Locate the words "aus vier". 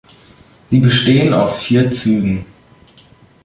1.31-1.91